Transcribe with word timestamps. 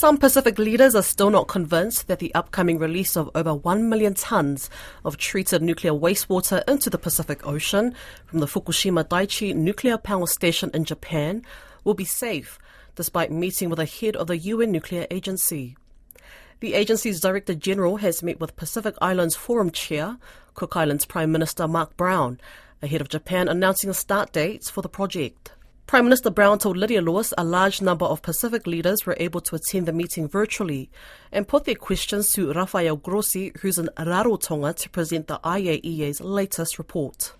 Some 0.00 0.16
Pacific 0.16 0.58
leaders 0.58 0.94
are 0.94 1.02
still 1.02 1.28
not 1.28 1.46
convinced 1.46 2.08
that 2.08 2.20
the 2.20 2.34
upcoming 2.34 2.78
release 2.78 3.18
of 3.18 3.28
over 3.34 3.54
1 3.54 3.86
million 3.86 4.14
tonnes 4.14 4.70
of 5.04 5.18
treated 5.18 5.60
nuclear 5.60 5.92
wastewater 5.92 6.66
into 6.66 6.88
the 6.88 6.96
Pacific 6.96 7.46
Ocean 7.46 7.94
from 8.24 8.38
the 8.38 8.46
Fukushima 8.46 9.04
Daiichi 9.04 9.54
nuclear 9.54 9.98
power 9.98 10.26
station 10.26 10.70
in 10.72 10.86
Japan 10.86 11.44
will 11.84 11.92
be 11.92 12.06
safe, 12.06 12.58
despite 12.94 13.30
meeting 13.30 13.68
with 13.68 13.76
the 13.76 13.84
head 13.84 14.16
of 14.16 14.28
the 14.28 14.38
UN 14.38 14.72
nuclear 14.72 15.06
agency. 15.10 15.76
The 16.60 16.72
agency's 16.72 17.20
Director 17.20 17.54
General 17.54 17.98
has 17.98 18.22
met 18.22 18.40
with 18.40 18.56
Pacific 18.56 18.94
Islands 19.02 19.36
Forum 19.36 19.70
Chair, 19.70 20.16
Cook 20.54 20.78
Islands 20.78 21.04
Prime 21.04 21.30
Minister 21.30 21.68
Mark 21.68 21.94
Brown, 21.98 22.40
ahead 22.80 23.02
of 23.02 23.10
Japan 23.10 23.48
announcing 23.48 23.90
a 23.90 23.92
start 23.92 24.32
date 24.32 24.64
for 24.64 24.80
the 24.80 24.88
project. 24.88 25.52
Prime 25.90 26.04
Minister 26.04 26.30
Brown 26.30 26.60
told 26.60 26.76
Lydia 26.76 27.02
Lewis 27.02 27.34
a 27.36 27.42
large 27.42 27.82
number 27.82 28.04
of 28.04 28.22
Pacific 28.22 28.64
leaders 28.64 29.04
were 29.04 29.16
able 29.18 29.40
to 29.40 29.56
attend 29.56 29.86
the 29.86 29.92
meeting 29.92 30.28
virtually 30.28 30.88
and 31.32 31.48
put 31.48 31.64
their 31.64 31.74
questions 31.74 32.32
to 32.32 32.52
Rafael 32.52 32.94
Grossi, 32.94 33.50
who's 33.60 33.76
in 33.76 33.88
Rarotonga 33.98 34.76
to 34.76 34.88
present 34.88 35.26
the 35.26 35.40
IAEA's 35.40 36.20
latest 36.20 36.78
report. 36.78 37.32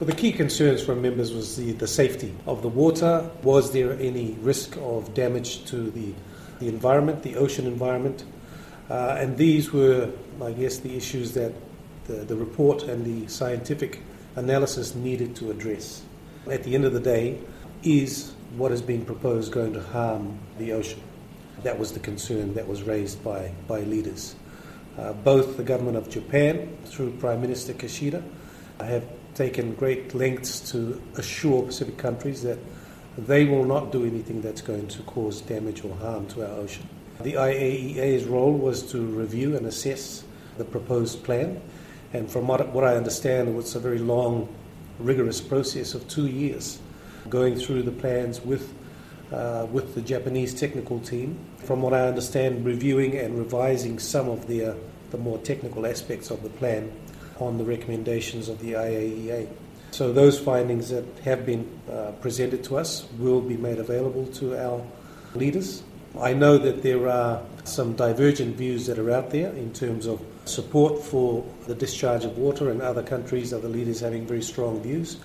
Well, 0.00 0.06
the 0.06 0.14
key 0.14 0.32
concerns 0.32 0.82
from 0.82 1.02
members 1.02 1.34
was 1.34 1.58
the, 1.58 1.72
the 1.72 1.86
safety 1.86 2.34
of 2.46 2.62
the 2.62 2.70
water. 2.70 3.30
Was 3.42 3.72
there 3.72 3.92
any 4.00 4.32
risk 4.40 4.78
of 4.78 5.12
damage 5.12 5.66
to 5.66 5.90
the, 5.90 6.14
the 6.60 6.68
environment, 6.68 7.22
the 7.22 7.36
ocean 7.36 7.66
environment? 7.66 8.24
Uh, 8.88 9.18
and 9.18 9.36
these 9.36 9.74
were, 9.74 10.10
I 10.42 10.52
guess, 10.52 10.78
the 10.78 10.96
issues 10.96 11.34
that 11.34 11.52
the, 12.06 12.14
the 12.14 12.34
report 12.34 12.84
and 12.84 13.04
the 13.04 13.28
scientific 13.28 14.00
analysis 14.36 14.94
needed 14.94 15.36
to 15.36 15.50
address. 15.50 16.02
At 16.50 16.62
the 16.62 16.74
end 16.74 16.86
of 16.86 16.94
the 16.94 17.00
day, 17.00 17.40
is 17.84 18.32
what 18.56 18.70
has 18.70 18.82
been 18.82 19.04
proposed 19.04 19.52
going 19.52 19.72
to 19.74 19.82
harm 19.82 20.38
the 20.58 20.72
ocean? 20.72 21.00
That 21.62 21.78
was 21.78 21.92
the 21.92 22.00
concern 22.00 22.54
that 22.54 22.66
was 22.66 22.82
raised 22.82 23.22
by, 23.22 23.52
by 23.68 23.80
leaders. 23.80 24.34
Uh, 24.98 25.12
both 25.12 25.56
the 25.56 25.62
government 25.62 25.96
of 25.96 26.08
Japan, 26.08 26.76
through 26.84 27.12
Prime 27.12 27.40
Minister 27.40 27.72
Kishida, 27.72 28.22
have 28.80 29.04
taken 29.34 29.74
great 29.74 30.14
lengths 30.14 30.70
to 30.72 31.00
assure 31.16 31.62
Pacific 31.64 31.96
countries 31.96 32.42
that 32.42 32.58
they 33.16 33.44
will 33.44 33.64
not 33.64 33.92
do 33.92 34.04
anything 34.04 34.40
that's 34.40 34.60
going 34.60 34.86
to 34.88 35.02
cause 35.02 35.40
damage 35.40 35.84
or 35.84 35.94
harm 35.96 36.26
to 36.28 36.42
our 36.42 36.58
ocean. 36.58 36.88
The 37.20 37.34
IAEA's 37.34 38.24
role 38.24 38.52
was 38.52 38.82
to 38.92 39.00
review 39.00 39.56
and 39.56 39.66
assess 39.66 40.24
the 40.58 40.64
proposed 40.64 41.24
plan, 41.24 41.60
and 42.12 42.30
from 42.30 42.46
what, 42.46 42.68
what 42.68 42.84
I 42.84 42.96
understand, 42.96 43.48
it 43.48 43.54
was 43.54 43.74
a 43.74 43.80
very 43.80 43.98
long, 43.98 44.48
rigorous 44.98 45.40
process 45.40 45.94
of 45.94 46.06
two 46.08 46.26
years 46.26 46.78
going 47.28 47.56
through 47.56 47.82
the 47.82 47.92
plans 47.92 48.40
with, 48.40 48.72
uh, 49.32 49.66
with 49.70 49.94
the 49.94 50.02
Japanese 50.02 50.54
technical 50.58 51.00
team. 51.00 51.38
From 51.58 51.82
what 51.82 51.94
I 51.94 52.06
understand, 52.06 52.64
reviewing 52.64 53.16
and 53.16 53.38
revising 53.38 53.98
some 53.98 54.28
of 54.28 54.46
the, 54.46 54.72
uh, 54.72 54.74
the 55.10 55.18
more 55.18 55.38
technical 55.38 55.86
aspects 55.86 56.30
of 56.30 56.42
the 56.42 56.50
plan 56.50 56.92
on 57.40 57.58
the 57.58 57.64
recommendations 57.64 58.48
of 58.48 58.60
the 58.60 58.72
IAEA. 58.72 59.48
So 59.90 60.12
those 60.12 60.38
findings 60.38 60.90
that 60.90 61.04
have 61.24 61.46
been 61.46 61.68
uh, 61.90 62.12
presented 62.20 62.64
to 62.64 62.76
us 62.76 63.06
will 63.18 63.40
be 63.40 63.56
made 63.56 63.78
available 63.78 64.26
to 64.26 64.56
our 64.58 64.82
leaders 65.34 65.82
I 66.20 66.32
know 66.32 66.58
that 66.58 66.82
there 66.82 67.08
are 67.08 67.42
some 67.64 67.96
divergent 67.96 68.56
views 68.56 68.86
that 68.86 69.00
are 69.00 69.10
out 69.10 69.30
there 69.30 69.52
in 69.52 69.72
terms 69.72 70.06
of 70.06 70.24
support 70.44 71.02
for 71.02 71.44
the 71.66 71.74
discharge 71.74 72.24
of 72.24 72.38
water, 72.38 72.70
and 72.70 72.80
other 72.80 73.02
countries, 73.02 73.52
other 73.52 73.68
leaders 73.68 73.98
having 73.98 74.24
very 74.24 74.42
strong 74.42 74.80
views. 74.80 75.16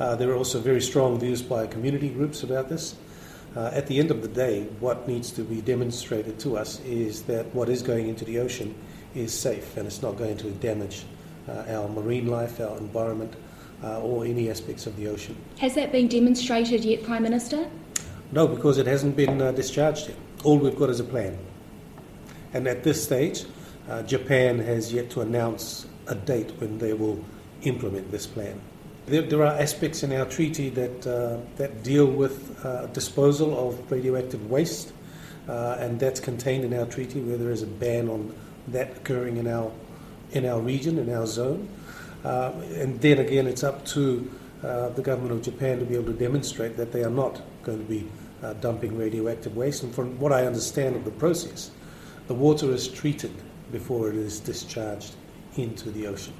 Uh, 0.00 0.16
there 0.16 0.30
are 0.30 0.36
also 0.36 0.58
very 0.58 0.80
strong 0.80 1.18
views 1.18 1.42
by 1.42 1.66
community 1.66 2.08
groups 2.08 2.42
about 2.42 2.68
this. 2.68 2.96
Uh, 3.56 3.70
at 3.72 3.86
the 3.86 4.00
end 4.00 4.10
of 4.10 4.22
the 4.22 4.28
day, 4.28 4.64
what 4.80 5.06
needs 5.06 5.30
to 5.30 5.42
be 5.42 5.60
demonstrated 5.60 6.38
to 6.40 6.56
us 6.56 6.80
is 6.80 7.22
that 7.22 7.46
what 7.54 7.68
is 7.68 7.82
going 7.82 8.08
into 8.08 8.24
the 8.24 8.38
ocean 8.40 8.74
is 9.14 9.32
safe 9.32 9.76
and 9.76 9.86
it's 9.86 10.02
not 10.02 10.16
going 10.16 10.36
to 10.36 10.50
damage 10.52 11.04
uh, 11.48 11.64
our 11.68 11.88
marine 11.88 12.26
life, 12.26 12.60
our 12.60 12.76
environment, 12.78 13.32
uh, 13.84 14.00
or 14.00 14.24
any 14.24 14.50
aspects 14.50 14.86
of 14.86 14.96
the 14.96 15.06
ocean. 15.06 15.36
Has 15.58 15.74
that 15.76 15.92
been 15.92 16.08
demonstrated 16.08 16.84
yet, 16.84 17.04
Prime 17.04 17.22
Minister? 17.22 17.68
No, 18.32 18.48
because 18.48 18.78
it 18.78 18.86
hasn't 18.86 19.14
been 19.14 19.40
uh, 19.40 19.52
discharged 19.52 20.08
yet. 20.08 20.16
All 20.42 20.58
we've 20.58 20.76
got 20.76 20.90
is 20.90 20.98
a 20.98 21.04
plan. 21.04 21.38
And 22.52 22.66
at 22.66 22.82
this 22.82 23.02
stage, 23.02 23.44
uh, 23.88 24.02
Japan 24.02 24.58
has 24.58 24.92
yet 24.92 25.10
to 25.10 25.20
announce 25.20 25.86
a 26.08 26.14
date 26.16 26.50
when 26.58 26.78
they 26.78 26.92
will 26.92 27.24
implement 27.62 28.10
this 28.10 28.26
plan. 28.26 28.60
There, 29.06 29.20
there 29.20 29.42
are 29.42 29.54
aspects 29.60 30.02
in 30.02 30.12
our 30.12 30.24
treaty 30.24 30.70
that, 30.70 31.06
uh, 31.06 31.38
that 31.56 31.82
deal 31.82 32.06
with 32.06 32.64
uh, 32.64 32.86
disposal 32.86 33.68
of 33.68 33.92
radioactive 33.92 34.50
waste, 34.50 34.92
uh, 35.46 35.76
and 35.78 36.00
that's 36.00 36.20
contained 36.20 36.64
in 36.64 36.72
our 36.72 36.86
treaty 36.86 37.20
where 37.20 37.36
there 37.36 37.50
is 37.50 37.62
a 37.62 37.66
ban 37.66 38.08
on 38.08 38.34
that 38.68 38.96
occurring 38.96 39.36
in 39.36 39.46
our, 39.46 39.70
in 40.32 40.46
our 40.46 40.58
region, 40.58 40.98
in 40.98 41.12
our 41.12 41.26
zone. 41.26 41.68
Uh, 42.24 42.52
and 42.76 42.98
then 43.02 43.18
again, 43.18 43.46
it's 43.46 43.62
up 43.62 43.84
to 43.84 44.30
uh, 44.62 44.88
the 44.90 45.02
government 45.02 45.32
of 45.32 45.42
Japan 45.42 45.78
to 45.78 45.84
be 45.84 45.94
able 45.94 46.06
to 46.06 46.18
demonstrate 46.18 46.78
that 46.78 46.90
they 46.90 47.04
are 47.04 47.10
not 47.10 47.42
going 47.62 47.78
to 47.78 47.84
be 47.84 48.08
uh, 48.42 48.54
dumping 48.54 48.96
radioactive 48.96 49.54
waste. 49.54 49.82
And 49.82 49.94
from 49.94 50.18
what 50.18 50.32
I 50.32 50.46
understand 50.46 50.96
of 50.96 51.04
the 51.04 51.10
process, 51.10 51.70
the 52.26 52.34
water 52.34 52.72
is 52.72 52.88
treated 52.88 53.32
before 53.70 54.08
it 54.08 54.16
is 54.16 54.40
discharged 54.40 55.14
into 55.56 55.90
the 55.90 56.06
ocean. 56.06 56.32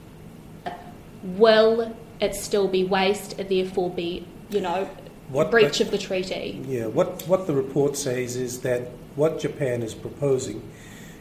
Will 1.23 1.95
it 2.21 2.35
still 2.35 2.69
be 2.69 2.85
waste, 2.85 3.39
and 3.39 3.49
therefore 3.49 3.91
be, 3.91 4.27
you 4.51 4.61
know, 4.61 4.89
what, 5.29 5.51
breach 5.51 5.81
of 5.81 5.91
the 5.91 5.99
treaty? 5.99 6.63
Yeah, 6.67 6.87
what, 6.87 7.23
what 7.27 7.47
the 7.47 7.55
report 7.55 7.97
says 7.97 8.37
is 8.37 8.61
that 8.61 8.89
what 9.17 9.41
Japan 9.41 9.83
is 9.83 9.95
proposing 9.95 10.63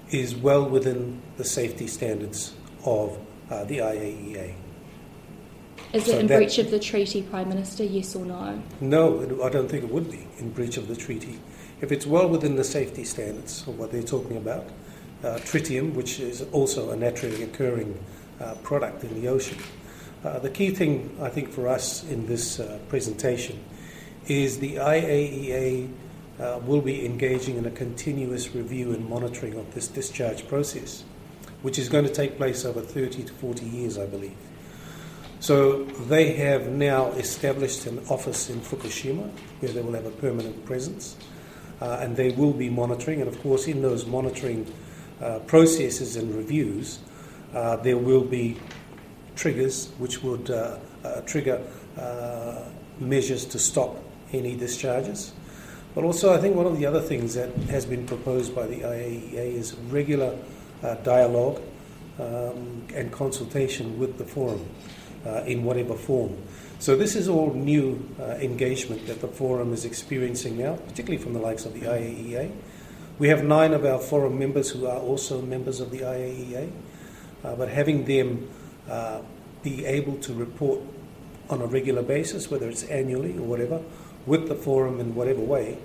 is 0.10 0.36
well 0.36 0.68
within 0.68 1.22
the 1.38 1.44
safety 1.44 1.88
standards 1.88 2.54
of 2.86 3.18
uh, 3.50 3.64
the 3.64 3.80
IAEA. 3.80 4.56
Is 5.94 6.06
so 6.06 6.14
it 6.14 6.22
in 6.22 6.28
that, 6.28 6.38
breach 6.38 6.58
of 6.58 6.72
the 6.72 6.80
treaty, 6.80 7.22
Prime 7.22 7.50
Minister, 7.50 7.84
yes 7.84 8.16
or 8.16 8.26
no? 8.26 8.62
No, 8.82 9.22
I 9.44 9.50
don't 9.50 9.70
think 9.70 9.84
it 9.84 9.90
would 9.90 10.12
be 10.12 10.28
in 10.40 10.52
breach 10.52 10.78
of 10.78 10.88
the 10.88 10.96
treaty. 10.96 11.40
If 11.82 11.92
it's 11.92 12.06
well 12.06 12.28
within 12.28 12.56
the 12.56 12.64
safety 12.64 13.04
standards 13.04 13.62
of 13.68 13.78
what 13.78 13.92
they're 13.92 14.02
talking 14.02 14.38
about, 14.38 14.66
uh, 15.24 15.38
tritium, 15.40 15.94
which 15.94 16.20
is 16.20 16.42
also 16.52 16.92
a 16.92 16.96
naturally 16.96 17.44
occurring 17.44 17.98
uh, 18.42 18.56
product 18.56 19.04
in 19.04 19.22
the 19.22 19.28
ocean. 19.28 19.58
Uh, 20.24 20.40
the 20.40 20.50
key 20.50 20.70
thing, 20.70 21.18
I 21.22 21.28
think, 21.28 21.52
for 21.52 21.68
us 21.68 22.04
in 22.06 22.28
this 22.28 22.60
uh, 22.60 22.80
presentation 22.88 23.62
is 24.28 24.60
the 24.60 24.76
IAEA 24.76 25.92
uh, 26.40 26.60
will 26.66 26.82
be 26.82 27.06
engaging 27.06 27.58
in 27.58 27.66
a 27.66 27.72
continuous 27.72 28.56
review 28.56 28.94
and 28.94 29.08
monitoring 29.10 29.56
of 29.56 29.74
this 29.74 29.90
discharge 29.90 30.48
process, 30.48 31.04
which 31.62 31.78
is 31.78 31.90
going 31.90 32.06
to 32.06 32.14
take 32.14 32.38
place 32.38 32.64
over 32.64 32.80
30 32.80 33.24
to 33.24 33.34
40 33.34 33.66
years, 33.66 33.98
I 33.98 34.06
believe. 34.06 34.38
So 35.42 35.84
they 35.84 36.32
have 36.34 36.70
now 36.70 37.08
established 37.12 37.86
an 37.86 38.00
office 38.10 38.50
in 38.50 38.62
Fukushima 38.62 39.30
where 39.60 39.74
they 39.74 39.82
will 39.82 39.92
have 39.92 40.06
a 40.06 40.12
permanent 40.12 40.66
presence 40.66 41.18
uh, 41.82 41.98
and 42.00 42.16
they 42.16 42.32
will 42.32 42.54
be 42.54 42.70
monitoring. 42.70 43.20
And 43.20 43.28
of 43.28 43.42
course, 43.42 43.68
in 43.68 43.82
those 43.82 44.06
monitoring 44.06 44.74
uh, 45.22 45.40
processes 45.40 46.16
and 46.16 46.34
reviews, 46.34 47.00
uh, 47.54 47.76
there 47.76 47.98
will 47.98 48.24
be 48.24 48.58
triggers 49.36 49.90
which 49.98 50.24
would 50.24 50.50
uh, 50.50 50.78
uh, 51.04 51.22
trigger 51.22 51.62
uh, 51.98 52.64
measures 53.00 53.46
to 53.46 53.60
stop 53.60 53.98
any 54.32 54.56
discharges. 54.56 55.34
But 55.96 56.04
also, 56.04 56.34
I 56.34 56.40
think 56.40 56.56
one 56.56 56.66
of 56.66 56.80
the 56.80 56.86
other 56.86 57.02
things 57.02 57.36
that 57.36 57.54
has 57.70 57.86
been 57.86 58.08
proposed 58.08 58.56
by 58.56 58.66
the 58.66 58.78
IAEA 58.78 59.54
is 59.54 59.76
regular 59.90 60.36
dialogue 61.04 61.62
um, 62.20 62.84
and 62.94 63.12
consultation 63.12 64.00
with 64.00 64.18
the 64.18 64.26
forum 64.26 64.68
uh, 65.26 65.44
in 65.46 65.64
whatever 65.64 65.96
form. 65.96 66.38
So 66.80 66.96
this 66.96 67.16
is 67.16 67.30
all 67.30 67.54
new 67.54 68.04
uh, 68.20 68.36
engagement 68.42 69.08
that 69.08 69.22
the 69.22 69.28
forum 69.28 69.74
is 69.74 69.86
experiencing 69.86 70.58
now, 70.58 70.76
particularly 70.76 71.24
from 71.24 71.34
the 71.34 71.40
likes 71.40 71.66
of 71.66 71.74
the 71.74 71.82
IAEA. 71.82 72.52
We 73.20 73.30
have 73.30 73.44
nine 73.44 73.74
of 73.74 73.86
our 73.86 74.00
forum 74.00 74.38
members 74.38 74.72
who 74.72 74.86
are 74.88 74.98
also 74.98 75.42
members 75.42 75.80
of 75.80 75.92
the 75.92 76.00
IAEA, 76.00 76.72
uh, 77.44 77.56
but 77.56 77.70
having 77.70 78.06
them 78.06 78.50
uh, 78.90 79.22
be 79.62 79.86
able 79.86 80.18
to 80.18 80.34
report 80.34 80.82
on 81.50 81.62
a 81.62 81.66
regular 81.66 82.02
basis, 82.02 82.50
whether 82.50 82.70
it's 82.70 82.84
annually 82.84 83.38
or 83.38 83.44
whatever, 83.44 83.82
with 84.26 84.48
the 84.48 84.56
forum 84.56 85.00
in 85.00 85.16
whatever 85.16 85.42
way, 85.42 85.78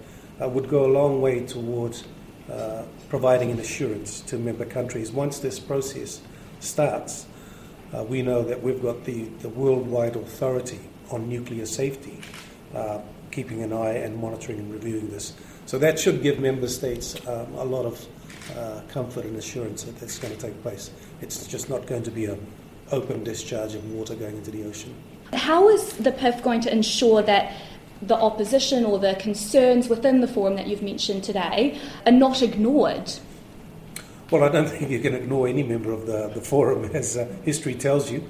uh, 0.42 0.48
would 0.48 0.68
go 0.68 0.84
a 0.86 0.92
long 0.92 1.20
way 1.20 1.44
towards 1.44 2.04
uh, 2.50 2.84
providing 3.08 3.50
an 3.50 3.58
assurance 3.58 4.20
to 4.20 4.38
member 4.38 4.64
countries 4.64 5.12
once 5.12 5.38
this 5.40 5.58
process 5.58 6.20
starts 6.60 7.26
uh, 7.92 8.04
we 8.04 8.22
know 8.22 8.42
that 8.42 8.62
we've 8.62 8.82
got 8.82 9.04
the, 9.04 9.24
the 9.40 9.48
worldwide 9.48 10.16
authority 10.16 10.80
on 11.10 11.28
nuclear 11.28 11.64
safety, 11.64 12.20
uh, 12.74 13.00
keeping 13.30 13.62
an 13.62 13.72
eye 13.72 13.94
and 13.94 14.16
monitoring 14.16 14.58
and 14.58 14.72
reviewing 14.72 15.08
this. 15.10 15.32
So 15.66 15.78
that 15.78 15.98
should 15.98 16.22
give 16.22 16.38
member 16.38 16.68
states 16.68 17.14
um, 17.26 17.54
a 17.54 17.64
lot 17.64 17.86
of 17.86 18.06
uh, 18.56 18.80
comfort 18.88 19.24
and 19.24 19.36
assurance 19.36 19.84
that 19.84 19.98
that's 19.98 20.18
going 20.18 20.34
to 20.34 20.40
take 20.40 20.60
place. 20.62 20.90
It's 21.20 21.46
just 21.46 21.70
not 21.70 21.86
going 21.86 22.02
to 22.02 22.10
be 22.10 22.26
an 22.26 22.46
open 22.90 23.24
discharge 23.24 23.74
of 23.74 23.90
water 23.92 24.14
going 24.14 24.36
into 24.36 24.50
the 24.50 24.64
ocean. 24.64 24.94
How 25.32 25.68
is 25.68 25.92
the 25.94 26.12
PIF 26.12 26.42
going 26.42 26.60
to 26.62 26.72
ensure 26.72 27.22
that 27.22 27.54
the 28.00 28.14
opposition 28.14 28.84
or 28.84 28.98
the 28.98 29.14
concerns 29.16 29.88
within 29.88 30.20
the 30.20 30.28
forum 30.28 30.56
that 30.56 30.66
you've 30.66 30.82
mentioned 30.82 31.24
today 31.24 31.78
are 32.06 32.12
not 32.12 32.42
ignored? 32.42 33.12
Well, 34.30 34.44
I 34.44 34.48
don't 34.48 34.68
think 34.68 34.90
you 34.90 35.00
can 35.00 35.14
ignore 35.14 35.48
any 35.48 35.62
member 35.62 35.92
of 35.92 36.06
the, 36.06 36.28
the 36.28 36.40
forum, 36.40 36.84
as 36.94 37.16
uh, 37.16 37.26
history 37.44 37.74
tells 37.74 38.10
you. 38.10 38.26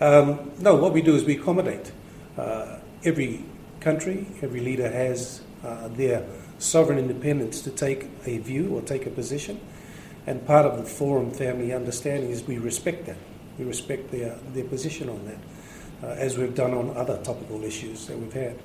Um, 0.00 0.52
no, 0.58 0.74
what 0.74 0.92
we 0.92 1.02
do 1.02 1.14
is 1.14 1.24
we 1.24 1.38
accommodate. 1.38 1.90
Uh, 2.36 2.78
every 3.04 3.44
country, 3.80 4.26
every 4.42 4.60
leader 4.60 4.90
has 4.90 5.40
uh, 5.64 5.88
their 5.88 6.26
sovereign 6.58 6.98
independence 6.98 7.60
to 7.62 7.70
take 7.70 8.08
a 8.24 8.38
view 8.38 8.74
or 8.74 8.82
take 8.82 9.06
a 9.06 9.10
position. 9.10 9.60
And 10.26 10.44
part 10.46 10.66
of 10.66 10.76
the 10.76 10.84
forum 10.84 11.30
family 11.30 11.72
understanding 11.72 12.30
is 12.30 12.42
we 12.44 12.58
respect 12.58 13.06
that. 13.06 13.16
We 13.58 13.64
respect 13.64 14.10
their, 14.10 14.36
their 14.52 14.64
position 14.64 15.08
on 15.08 15.24
that, 15.26 16.06
uh, 16.06 16.12
as 16.12 16.36
we've 16.36 16.54
done 16.54 16.74
on 16.74 16.96
other 16.96 17.18
topical 17.22 17.62
issues 17.64 18.06
that 18.06 18.18
we've 18.18 18.32
had. 18.32 18.58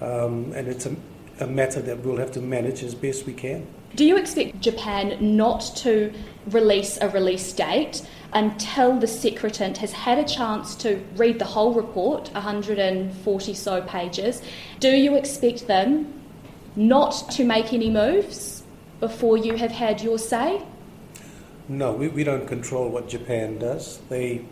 Um, 0.00 0.52
and 0.54 0.68
it's 0.68 0.86
a, 0.86 0.96
a 1.40 1.46
matter 1.46 1.80
that 1.82 2.00
we'll 2.00 2.16
have 2.16 2.32
to 2.32 2.40
manage 2.40 2.82
as 2.82 2.94
best 2.94 3.26
we 3.26 3.32
can. 3.32 3.66
Do 3.94 4.04
you 4.04 4.16
expect 4.16 4.60
Japan 4.60 5.36
not 5.36 5.60
to 5.76 6.12
release 6.48 6.98
a 7.00 7.08
release 7.10 7.52
date 7.52 8.04
until 8.32 8.98
the 8.98 9.06
Secretariat 9.06 9.78
has 9.78 9.92
had 9.92 10.18
a 10.18 10.24
chance 10.24 10.74
to 10.76 11.00
read 11.16 11.38
the 11.38 11.44
whole 11.44 11.72
report, 11.72 12.28
140 12.32 13.54
so 13.54 13.82
pages? 13.82 14.42
Do 14.80 14.90
you 14.90 15.14
expect 15.14 15.68
them 15.68 16.12
not 16.74 17.30
to 17.32 17.44
make 17.44 17.72
any 17.72 17.88
moves 17.88 18.64
before 18.98 19.36
you 19.36 19.54
have 19.54 19.70
had 19.70 20.00
your 20.00 20.18
say? 20.18 20.60
No, 21.66 21.92
we, 21.92 22.08
we 22.08 22.24
don't 22.24 22.46
control 22.46 22.90
what 22.90 23.08
Japan 23.08 23.58
does. 23.58 23.98
They 24.10 24.44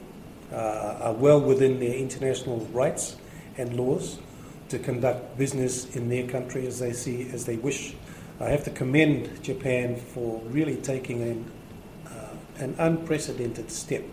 uh, 0.51 0.99
are 1.01 1.13
well 1.13 1.41
within 1.41 1.79
their 1.79 1.95
international 1.95 2.61
rights 2.73 3.17
and 3.59 3.77
laws 3.77 4.19
to 4.71 4.79
conduct 4.79 5.37
business 5.37 5.95
in 5.95 6.09
their 6.09 6.27
country 6.27 6.67
as 6.67 6.79
they 6.79 6.95
see 6.95 7.29
as 7.31 7.45
they 7.45 7.57
wish. 7.57 7.95
I 8.41 8.49
have 8.49 8.65
to 8.65 8.71
commend 8.71 9.43
Japan 9.43 9.97
for 9.97 10.41
really 10.47 10.77
taking 10.77 11.23
an, 11.23 11.51
uh, 12.07 12.63
an 12.65 12.75
unprecedented 12.79 13.71
step 13.71 14.05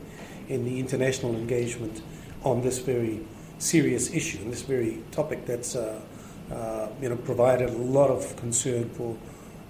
in 0.49 0.65
the 0.65 0.77
international 0.77 1.35
engagement 1.35 2.01
on 2.43 2.61
this 2.61 2.79
very 2.79 3.21
serious 3.59 4.13
issue, 4.13 4.39
and 4.39 4.51
this 4.51 4.61
very 4.61 5.01
topic 5.11 5.45
that's 5.45 5.75
uh, 5.75 6.01
uh, 6.51 6.89
you 7.01 7.07
know 7.07 7.15
provided 7.15 7.69
a 7.69 7.77
lot 7.77 8.09
of 8.09 8.35
concern 8.35 8.89
for 8.89 9.15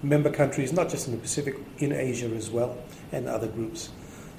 member 0.02 0.30
countries, 0.30 0.72
not 0.72 0.88
just 0.88 1.06
in 1.06 1.14
the 1.14 1.20
Pacific, 1.20 1.56
in 1.78 1.92
Asia 1.92 2.26
as 2.34 2.50
well, 2.50 2.76
and 3.12 3.28
other 3.28 3.48
groups. 3.48 3.90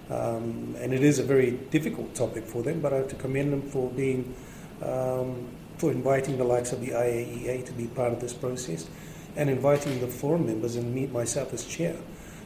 Um, 0.10 0.76
and 0.80 0.94
it 0.94 1.04
is 1.04 1.20
a 1.20 1.24
very 1.24 1.52
difficult 1.52 2.14
topic 2.16 2.46
for 2.46 2.64
them, 2.64 2.82
but 2.82 2.94
I 2.94 2.98
have 2.98 3.08
to 3.10 3.16
commend 3.16 3.54
them 3.54 3.62
for 3.62 3.90
being 3.92 4.36
um, 4.84 5.48
for 5.78 5.92
inviting 5.92 6.38
the 6.38 6.44
likes 6.44 6.74
of 6.74 6.82
the 6.82 6.90
IAEA 6.90 7.66
to 7.66 7.72
be 7.74 7.88
part 7.88 8.14
of 8.14 8.20
this 8.20 8.34
process 8.34 8.88
and 9.36 9.50
inviting 9.50 10.00
the 10.00 10.08
forum 10.08 10.46
members 10.46 10.76
and 10.76 10.94
meet 10.94 11.12
myself 11.12 11.54
as 11.54 11.66
chair 11.66 11.96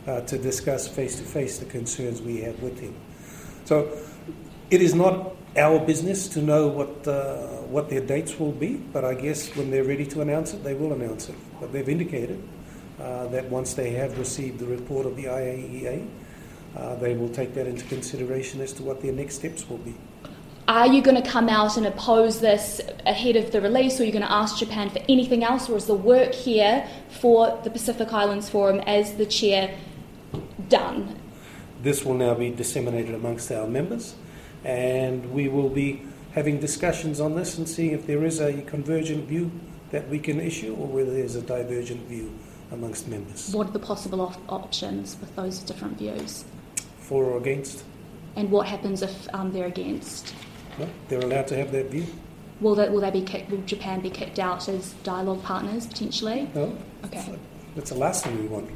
uh, 0.07 0.21
to 0.21 0.37
discuss 0.37 0.87
face 0.87 1.17
to 1.17 1.23
face 1.23 1.57
the 1.57 1.65
concerns 1.65 2.21
we 2.21 2.41
have 2.41 2.61
with 2.61 2.79
them. 2.79 2.95
So 3.65 3.97
it 4.69 4.81
is 4.81 4.93
not 4.93 5.35
our 5.57 5.79
business 5.79 6.27
to 6.29 6.41
know 6.41 6.67
what 6.67 7.07
uh, 7.07 7.47
what 7.65 7.89
their 7.89 8.01
dates 8.01 8.39
will 8.39 8.51
be, 8.51 8.75
but 8.75 9.03
I 9.03 9.15
guess 9.15 9.55
when 9.55 9.71
they're 9.71 9.83
ready 9.83 10.05
to 10.07 10.21
announce 10.21 10.53
it, 10.53 10.63
they 10.63 10.73
will 10.73 10.93
announce 10.93 11.29
it. 11.29 11.35
But 11.59 11.73
they've 11.73 11.89
indicated 11.89 12.41
uh, 12.99 13.27
that 13.27 13.49
once 13.49 13.73
they 13.73 13.91
have 13.91 14.17
received 14.17 14.59
the 14.59 14.65
report 14.65 15.05
of 15.05 15.15
the 15.15 15.25
IAEA, 15.25 16.07
uh, 16.75 16.95
they 16.95 17.15
will 17.15 17.29
take 17.29 17.53
that 17.53 17.67
into 17.67 17.85
consideration 17.85 18.61
as 18.61 18.73
to 18.73 18.83
what 18.83 19.01
their 19.01 19.13
next 19.13 19.35
steps 19.35 19.69
will 19.69 19.77
be. 19.79 19.95
Are 20.67 20.87
you 20.87 21.01
going 21.01 21.21
to 21.21 21.29
come 21.29 21.47
out 21.47 21.77
and 21.77 21.85
oppose 21.85 22.39
this 22.39 22.81
ahead 23.05 23.35
of 23.35 23.51
the 23.51 23.61
release, 23.61 23.99
or 23.99 24.03
are 24.03 24.05
you 24.07 24.11
going 24.11 24.23
to 24.23 24.31
ask 24.31 24.57
Japan 24.57 24.89
for 24.89 24.99
anything 25.07 25.43
else, 25.43 25.69
or 25.69 25.77
is 25.77 25.85
the 25.85 25.93
work 25.93 26.33
here 26.33 26.87
for 27.21 27.59
the 27.63 27.69
Pacific 27.69 28.11
Islands 28.11 28.49
Forum 28.49 28.79
as 28.81 29.13
the 29.13 29.27
chair 29.27 29.77
done? 30.67 31.19
This 31.83 32.03
will 32.03 32.15
now 32.15 32.33
be 32.33 32.49
disseminated 32.49 33.13
amongst 33.13 33.51
our 33.51 33.67
members, 33.67 34.15
and 34.63 35.31
we 35.31 35.47
will 35.47 35.69
be 35.69 36.01
having 36.31 36.59
discussions 36.59 37.19
on 37.19 37.35
this 37.35 37.57
and 37.57 37.69
seeing 37.69 37.91
if 37.91 38.07
there 38.07 38.25
is 38.25 38.39
a 38.39 38.61
convergent 38.63 39.27
view 39.27 39.51
that 39.91 40.09
we 40.09 40.17
can 40.17 40.39
issue 40.39 40.75
or 40.75 40.87
whether 40.87 41.13
there's 41.13 41.35
a 41.35 41.41
divergent 41.41 42.01
view 42.07 42.33
amongst 42.71 43.07
members. 43.07 43.53
What 43.53 43.67
are 43.67 43.71
the 43.71 43.79
possible 43.79 44.21
op- 44.21 44.51
options 44.51 45.17
with 45.19 45.35
those 45.35 45.59
different 45.59 45.97
views? 45.97 46.45
For 46.99 47.25
or 47.25 47.37
against? 47.37 47.83
And 48.35 48.51
what 48.51 48.67
happens 48.67 49.01
if 49.01 49.27
um, 49.33 49.51
they're 49.51 49.67
against? 49.67 50.33
No, 50.77 50.89
they're 51.07 51.19
allowed 51.19 51.47
to 51.47 51.57
have 51.57 51.71
that 51.71 51.89
view. 51.89 52.05
Will 52.61 52.75
that 52.75 52.91
will 52.91 53.01
they 53.01 53.11
be 53.11 53.21
kicked, 53.21 53.51
will 53.51 53.61
Japan 53.61 54.01
be 54.01 54.09
kicked 54.09 54.39
out 54.39 54.67
as 54.69 54.93
dialogue 55.03 55.43
partners 55.43 55.87
potentially? 55.87 56.49
No. 56.55 56.77
Okay. 57.05 57.37
That's 57.75 57.89
the 57.91 57.97
last 57.97 58.23
thing 58.23 58.39
we 58.39 58.47
want. 58.47 58.69